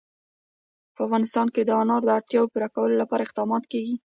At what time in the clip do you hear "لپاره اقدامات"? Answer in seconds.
3.01-3.63